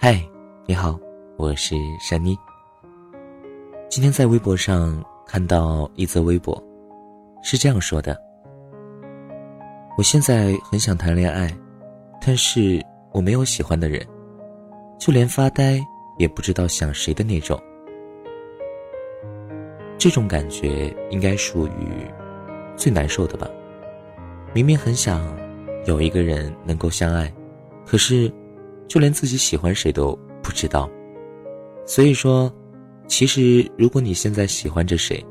[0.00, 0.22] 嗨，
[0.66, 0.98] 你好，
[1.36, 2.36] 我是珊妮。
[3.88, 6.62] 今天在微博上看到一则微博，
[7.42, 8.16] 是这样说的：
[9.96, 11.52] 我现在很想谈恋爱，
[12.24, 14.06] 但是我没有喜欢的人，
[14.98, 15.80] 就连发呆
[16.16, 17.60] 也不知道想谁的那种。
[19.98, 22.06] 这种感觉应该属于
[22.76, 23.48] 最难受的吧？
[24.54, 25.20] 明明很想
[25.88, 27.32] 有一个人能够相爱，
[27.86, 28.30] 可是
[28.86, 30.88] 就连自己喜欢谁都不知道。
[31.86, 32.52] 所以说，
[33.06, 35.24] 其实如果你现在喜欢着谁，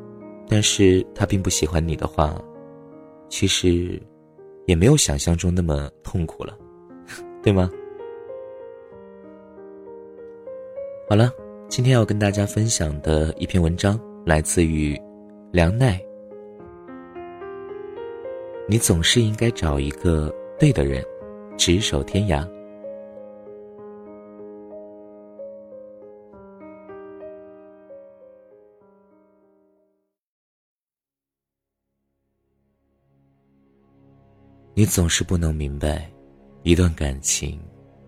[0.49, 2.35] 但是他并不喜欢你的话，
[3.29, 4.01] 其实
[4.65, 6.57] 也没有想象中那么痛苦了，
[7.43, 7.69] 对吗？
[11.07, 11.31] 好了，
[11.69, 13.99] 今天要跟大家分享的一篇文章。
[14.25, 14.99] 来自于
[15.53, 15.97] 梁奈。
[18.67, 21.05] 你总是应该找一个对的人，
[21.55, 22.47] 执手天涯。
[34.73, 36.11] 你总是不能明白，
[36.63, 37.59] 一段感情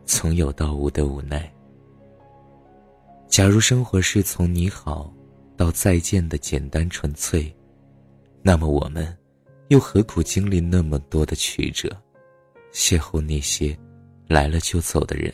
[0.06, 1.52] 从有到无的无奈。
[3.28, 5.14] 假如生活是从你好。
[5.56, 7.54] 到再见的简单纯粹，
[8.42, 9.18] 那么我们
[9.68, 11.90] 又何苦经历那么多的曲折，
[12.72, 13.78] 邂逅那些
[14.28, 15.34] 来了就走的人？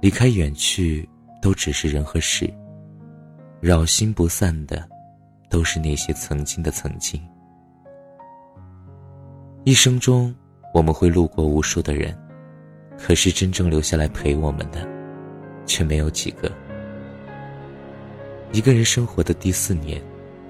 [0.00, 1.08] 离开远去
[1.42, 2.48] 都只是人和事，
[3.60, 4.88] 扰心不散的
[5.50, 7.20] 都是那些曾经的曾经。
[9.64, 10.34] 一生中
[10.72, 12.16] 我们会路过无数的人，
[12.96, 14.86] 可是真正留下来陪我们的，
[15.66, 16.50] 却没有几个。
[18.52, 20.00] 一个人生活的第四年，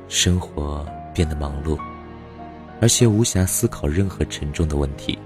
[0.09, 1.77] 生活变得忙碌，
[2.81, 5.19] 而且无暇思考任何沉重的问题。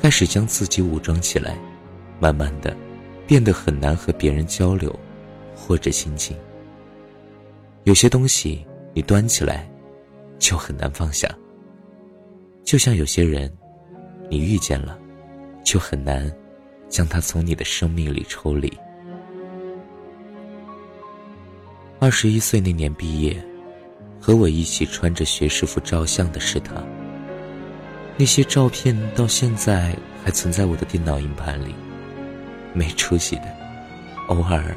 [0.00, 1.56] 开始将自己武装起来，
[2.20, 2.76] 慢慢的，
[3.26, 4.94] 变得很难和别人交流，
[5.54, 6.36] 或者亲近。
[7.84, 9.68] 有些东西你端起来，
[10.38, 11.28] 就很难放下。
[12.62, 13.52] 就像有些人，
[14.28, 14.98] 你遇见了，
[15.64, 16.30] 就很难，
[16.88, 18.72] 将他从你的生命里抽离。
[21.98, 23.42] 二十一岁那年毕业，
[24.26, 26.82] 和我一起穿着学士服照相的是他。
[28.16, 29.94] 那些照片到现在
[30.24, 31.72] 还存在我的电脑硬盘里，
[32.74, 33.44] 没出息的，
[34.26, 34.76] 偶尔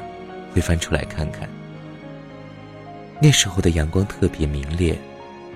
[0.54, 1.48] 会翻出来看看。
[3.20, 4.96] 那时候的阳光特别明烈，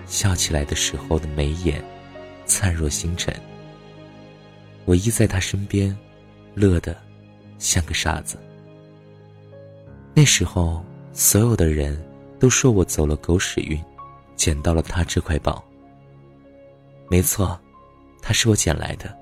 [0.07, 1.81] 笑起来的时候的眉眼
[2.47, 3.33] 灿若星辰。
[4.87, 5.97] 我依在他身边，
[6.55, 6.97] 乐得
[7.61, 8.37] 像个傻子。
[10.15, 10.85] 那时候。
[11.17, 11.97] 所有的人
[12.45, 13.83] 都说我走了狗屎运，
[14.37, 15.65] 捡到了他这块宝。
[17.09, 17.59] 没错，
[18.21, 19.17] 他是我捡来的。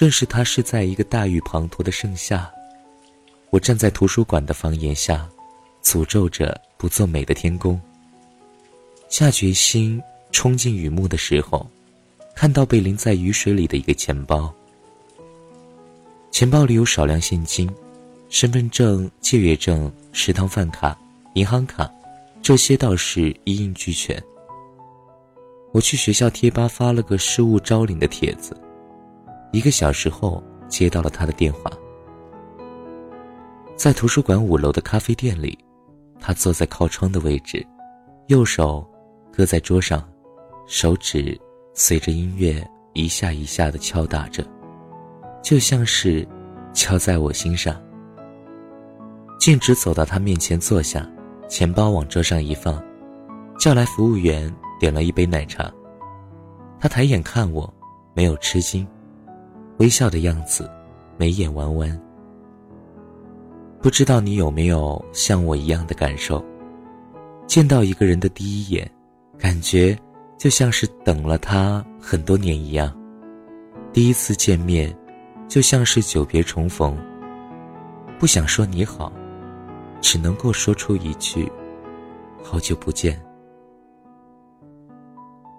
[0.00, 2.50] 认识他是在一个大雨滂沱的盛夏，
[3.50, 5.28] 我站在图书馆的房檐下，
[5.82, 7.78] 诅咒着不做美的天宫。
[9.10, 10.02] 下决心
[10.32, 11.70] 冲进雨幕的时候，
[12.34, 14.50] 看到被淋在雨水里的一个钱包。
[16.30, 17.70] 钱包里有少量现金、
[18.30, 20.98] 身份证、借阅证、食堂饭卡、
[21.34, 21.92] 银行卡，
[22.40, 24.18] 这些倒是一应俱全。
[25.72, 28.56] 我去学校贴吧发了个失物招领的帖子。
[29.52, 31.70] 一个小时后，接到了他的电话。
[33.76, 35.58] 在图书馆五楼的咖啡店里，
[36.20, 37.66] 他坐在靠窗的位置，
[38.28, 38.86] 右手
[39.32, 40.06] 搁在桌上，
[40.66, 41.38] 手指
[41.74, 44.46] 随着音乐一下一下的敲打着，
[45.42, 46.26] 就像是
[46.72, 47.74] 敲在我心上。
[49.38, 51.08] 径直走到他面前坐下，
[51.48, 52.80] 钱包往桌上一放，
[53.58, 55.72] 叫来服务员点了一杯奶茶。
[56.78, 57.72] 他抬眼看我，
[58.14, 58.86] 没有吃惊。
[59.80, 60.70] 微笑的样子，
[61.16, 62.00] 眉眼弯弯。
[63.80, 66.44] 不知道你有没有像我一样的感受？
[67.46, 68.88] 见到一个人的第一眼，
[69.38, 69.98] 感觉
[70.36, 72.94] 就像是等了他很多年一样。
[73.90, 74.94] 第一次见面，
[75.48, 76.94] 就像是久别重逢。
[78.18, 79.10] 不想说你好，
[80.02, 81.50] 只能够说出一句
[82.44, 83.18] ：“好久不见。”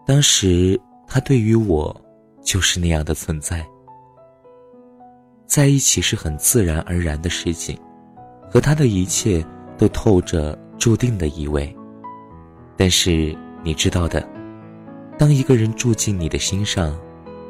[0.05, 1.99] 当时他对于我，
[2.43, 3.65] 就是那样的存在。
[5.51, 7.77] 在一起是很自然而然的事情，
[8.49, 9.45] 和他的一切
[9.77, 11.75] 都透着注定的意味。
[12.77, 14.25] 但是你知道的，
[15.17, 16.97] 当一个人住进你的心上，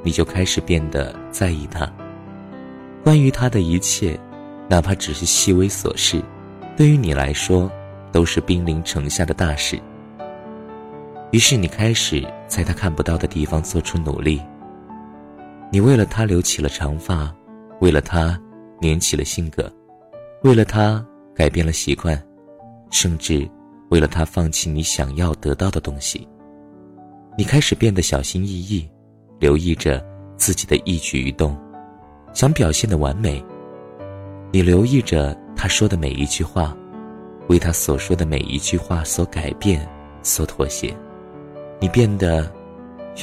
[0.02, 1.88] 你就开始变得在意他。
[3.04, 4.20] 关于他的一切，
[4.68, 6.24] 哪怕只是细微琐事，
[6.76, 7.72] 对于你来说
[8.12, 9.80] 都是兵临城下的大事。
[11.30, 14.42] 于是你开始在他看不到的地方做出努力。
[15.72, 17.32] 你为了他留起了长发，
[17.82, 18.40] 为了他
[18.82, 19.70] 粘起了性格，
[20.44, 22.22] 为了他改变了习惯，
[22.92, 23.50] 甚至
[23.90, 26.28] 为了他放弃你想要得到的东西。
[27.36, 28.88] 你开始变得小心翼翼，
[29.40, 30.06] 留意着
[30.38, 31.58] 自己的一举一动，
[32.34, 33.44] 想表现的完美。
[34.52, 36.78] 你留意着他说的每一句话，
[37.48, 39.90] 为他所说的每一句话所改变、
[40.22, 40.96] 所妥协。
[41.80, 42.48] 你变得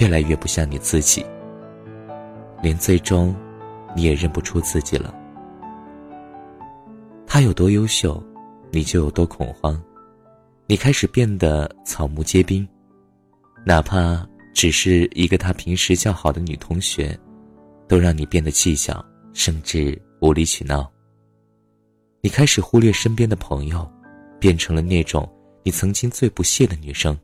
[0.01, 1.25] 越来越不像你自己，
[2.61, 3.33] 连最终
[3.95, 5.15] 你也认不出自己了。
[7.27, 8.23] 他有多优秀，
[8.71, 9.81] 你就有多恐慌。
[10.67, 12.67] 你开始变得草木皆兵，
[13.65, 17.19] 哪怕只是一个他平时较好的女同学，
[17.87, 20.91] 都让你变得计较，甚至无理取闹。
[22.21, 23.91] 你开始忽略身边的朋友，
[24.41, 25.27] 变成了那种
[25.63, 27.19] 你曾经最不屑的女生。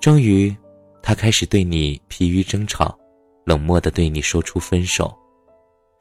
[0.00, 0.54] 终于，
[1.02, 2.98] 他开始对你疲于争吵，
[3.48, 5.10] 冷漠的对你说出分手。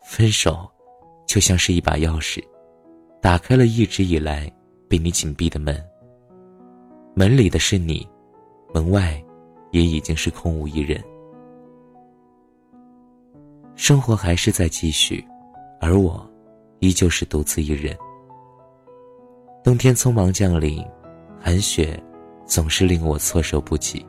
[0.04, 0.70] 分手，
[1.26, 2.44] 就像是一把钥匙，
[3.22, 4.52] 打开了一直以来
[4.90, 5.82] 被你紧闭的门。
[7.16, 8.06] 门里的是你，
[8.74, 9.24] 门外，
[9.72, 11.02] 也已经是空无一人。
[13.78, 15.26] 生活还是在继续，
[15.80, 16.30] 而我，
[16.80, 17.98] 依旧是独自一人。
[19.64, 20.86] 冬天匆忙降临，
[21.40, 21.98] 寒雪。
[22.46, 24.06] 总是令我措手不及。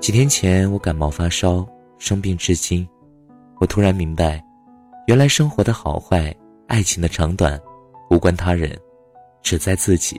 [0.00, 1.66] 几天前，我感冒发烧，
[1.98, 2.88] 生病至今，
[3.60, 4.42] 我突然明白，
[5.06, 6.34] 原来生活的好坏、
[6.68, 7.60] 爱情的长短，
[8.08, 8.74] 无关他人，
[9.42, 10.18] 只在自己。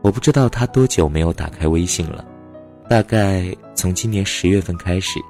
[0.00, 2.24] 我不知道他多久没有打开微信了，
[2.88, 5.20] 大概从今年十月份开始，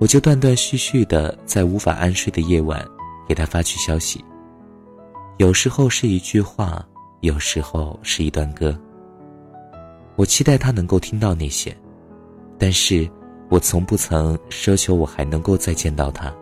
[0.00, 2.82] 我就断断续续的在无法安睡的夜晚，
[3.28, 4.24] 给他发去消息。
[5.36, 6.84] 有时候是一句话。
[7.20, 8.74] 有时候是一段歌。
[10.16, 11.76] 我期待他能够听到那些，
[12.60, 13.10] 但是
[13.48, 16.32] 我从不曾奢求我还能够再见到他。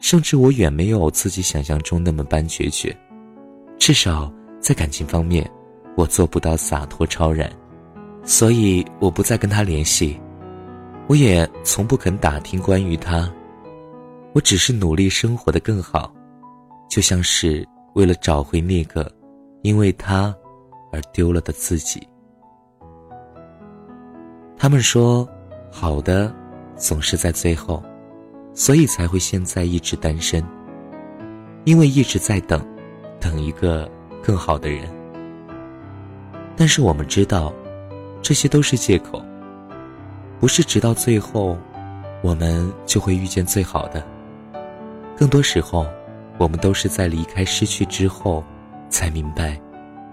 [0.00, 2.96] 甚至我远没有自己想象中那么般决绝，
[3.78, 5.48] 至少在感情方面，
[5.96, 7.52] 我做不到洒脱超然，
[8.24, 10.18] 所以我不再跟他联系，
[11.06, 13.30] 我也从不肯打听关于他，
[14.32, 16.12] 我只是努力生活的更好，
[16.88, 19.08] 就像是为了找回那个。
[19.64, 20.34] 因为他，
[20.90, 22.04] 而丢了的自己。
[24.62, 25.28] 他们说，
[25.72, 26.32] 好的
[26.76, 27.82] 总是在最后，
[28.54, 30.40] 所以才会现在一直单身。
[31.64, 32.64] 因为一直在等，
[33.18, 33.90] 等一个
[34.22, 34.88] 更好的人。
[36.56, 37.52] 但是我们知道，
[38.22, 39.20] 这些都是借口。
[40.38, 41.58] 不是直到最后，
[42.22, 44.00] 我们就会遇见最好的。
[45.16, 45.84] 更多时候，
[46.38, 48.44] 我们都是在离开、失去之后。
[48.88, 49.60] 才明白，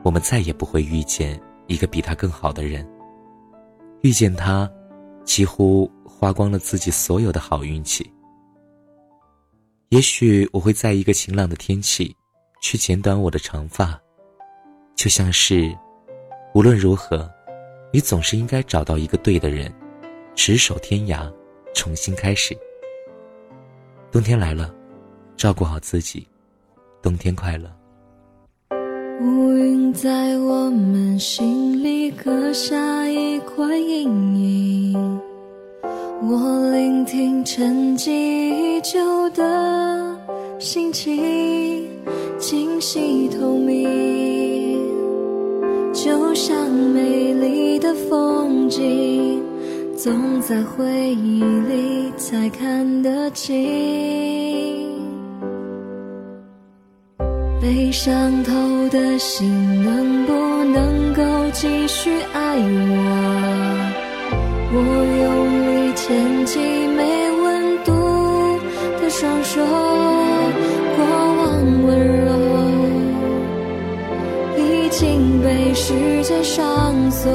[0.02, 2.84] 我们再也不会遇见一个比他更好的人。
[4.02, 4.70] 遇见他，
[5.26, 8.10] 几乎花光了自己所有的好运气。
[9.90, 12.16] 也许我会在一个晴朗的天气，
[12.62, 14.00] 去剪短我的长发，
[14.96, 15.76] 就像是，
[16.54, 17.30] 无论如何，
[17.92, 19.74] 你总是应该找到一个对的人，
[20.36, 21.32] 执手天涯，
[21.74, 22.58] 重新开始。
[24.12, 24.74] 冬天来了，
[25.36, 26.28] 照顾好自己，
[27.02, 27.79] 冬天快乐。
[29.22, 34.08] 乌云在我们心里刻下一块阴
[34.38, 35.20] 影，
[36.24, 40.16] 我聆听沉寂已久的
[40.58, 41.86] 心情，
[42.40, 44.80] 清晰透明，
[45.94, 49.44] 就像美丽的风景，
[49.98, 53.68] 总在回忆里才看得清。
[57.70, 58.52] 被伤透
[58.90, 59.48] 的心，
[59.86, 60.34] 能不
[60.74, 61.22] 能够
[61.54, 62.98] 继续爱我？
[64.74, 64.78] 我
[65.22, 65.30] 用
[65.68, 66.58] 力牵起
[66.98, 67.92] 没温度
[69.00, 69.62] 的双手，
[70.96, 71.06] 过
[71.38, 71.46] 往
[71.86, 71.90] 温
[72.26, 72.28] 柔
[74.58, 76.66] 已经被时间上
[77.12, 77.32] 锁，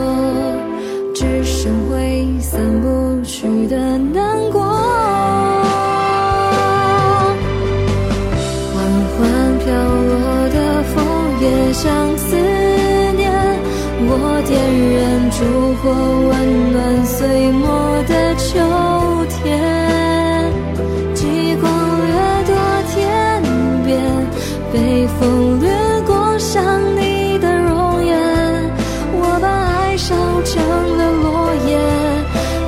[18.06, 18.58] 的秋
[19.28, 20.52] 天
[21.14, 21.72] 极光
[22.06, 22.14] 掠
[22.46, 22.54] 夺
[22.90, 23.42] 天
[23.84, 24.00] 边
[24.72, 25.70] 北风掠
[26.06, 26.62] 过想
[26.96, 28.16] 你的容颜。
[29.12, 30.62] 我把爱烧成
[30.96, 31.78] 了落叶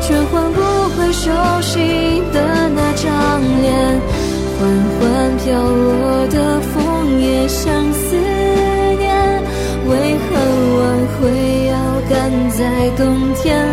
[0.01, 0.61] 却换不
[0.97, 4.27] 回熟悉的那张脸。
[4.59, 4.67] 缓
[4.99, 8.17] 缓飘落的枫叶像思
[8.99, 9.43] 念
[9.87, 10.35] 为何
[10.79, 11.77] 挽回要
[12.09, 13.66] 赶在冬天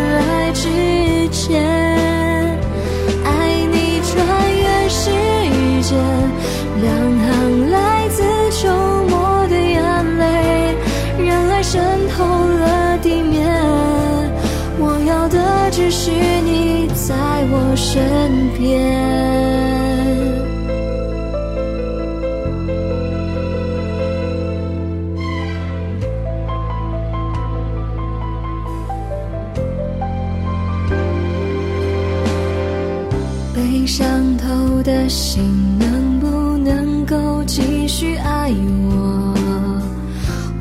[35.04, 35.44] 的心，
[35.78, 38.50] 能不能够继续爱
[38.88, 39.34] 我？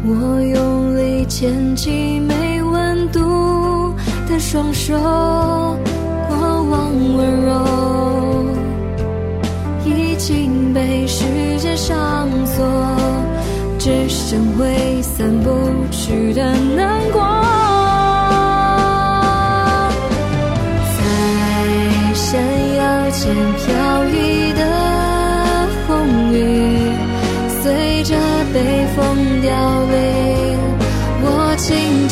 [0.05, 3.93] 我用力牵起没温度
[4.27, 4.93] 的双手，
[6.27, 6.38] 过
[6.69, 8.45] 往温柔
[9.85, 11.23] 已经被时
[11.59, 12.65] 间上锁，
[13.79, 15.50] 只剩挥散不
[15.89, 17.42] 去的难过。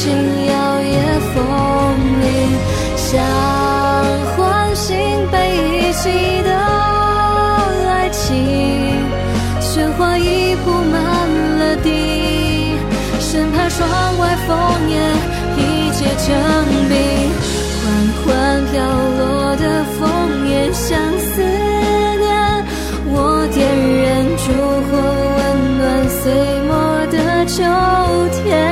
[0.02, 0.10] 轻
[0.48, 0.98] 摇曳
[1.32, 1.38] 风
[2.22, 2.26] 铃，
[2.98, 3.22] 想
[4.32, 4.98] 唤醒
[5.32, 6.50] 被遗弃的
[7.88, 8.34] 爱情，
[9.62, 10.98] 喧哗已铺满
[11.60, 12.74] 了地，
[13.20, 13.78] 生怕窗
[14.18, 14.98] 外枫叶
[15.58, 16.26] 已结成
[16.90, 16.98] 冰。
[17.78, 17.86] 缓
[18.26, 18.26] 缓
[18.72, 18.82] 飘
[19.20, 19.64] 落的
[20.00, 21.44] 枫叶像思
[22.18, 22.66] 念，
[23.06, 23.62] 我点
[24.02, 24.50] 燃烛
[24.90, 24.98] 火，
[25.38, 25.40] 温
[25.78, 25.80] 暖
[26.10, 26.24] 岁
[26.68, 26.72] 末
[27.12, 27.16] 的
[27.46, 27.62] 秋
[28.44, 28.71] 天。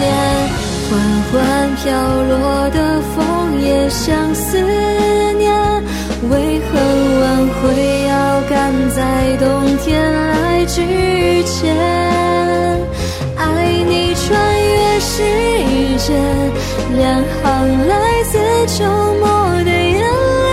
[0.00, 0.04] 脸。
[0.90, 0.90] 缓
[1.30, 1.32] 缓
[1.76, 1.82] 飘
[2.30, 2.34] 落
[2.70, 2.76] 的
[3.14, 3.16] 枫
[3.60, 4.58] 叶像思
[5.38, 5.48] 念，
[6.28, 6.70] 为何
[7.20, 7.62] 挽回
[8.08, 8.12] 要
[8.48, 8.54] 赶
[8.90, 8.98] 在
[9.38, 9.46] 冬
[9.78, 10.76] 天来之
[11.44, 11.60] 前？
[13.36, 13.44] 爱
[13.88, 14.28] 你穿
[14.60, 15.22] 越时
[15.98, 16.08] 间，
[16.96, 17.00] 两
[17.42, 17.44] 行
[17.88, 18.32] 来自
[18.66, 18.84] 秋
[19.20, 19.24] 末
[19.64, 20.48] 的眼泪。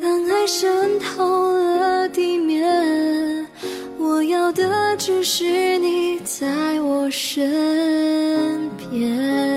[0.00, 0.60] 当爱渗
[1.00, 1.33] 透
[5.06, 9.53] 只是你在我身边。